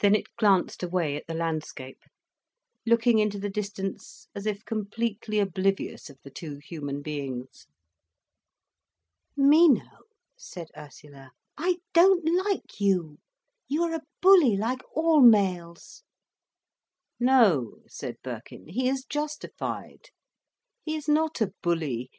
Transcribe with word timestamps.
Then 0.00 0.14
it 0.14 0.34
glanced 0.38 0.82
away 0.82 1.14
at 1.14 1.26
the 1.26 1.34
landscape, 1.34 2.00
looking 2.86 3.18
into 3.18 3.38
the 3.38 3.50
distance 3.50 4.26
as 4.34 4.46
if 4.46 4.64
completely 4.64 5.40
oblivious 5.40 6.08
of 6.08 6.18
the 6.22 6.30
two 6.30 6.56
human 6.56 7.02
beings. 7.02 7.66
"Mino," 9.36 10.04
said 10.38 10.68
Ursula, 10.74 11.32
"I 11.58 11.80
don't 11.92 12.24
like 12.46 12.80
you. 12.80 13.18
You 13.68 13.82
are 13.82 13.92
a 13.94 14.04
bully 14.22 14.56
like 14.56 14.80
all 14.96 15.20
males." 15.20 16.02
"No," 17.20 17.82
said 17.88 18.16
Birkin, 18.22 18.68
"he 18.68 18.88
is 18.88 19.04
justified. 19.04 20.08
He 20.82 20.96
is 20.96 21.10
not 21.10 21.42
a 21.42 21.52
bully. 21.62 22.10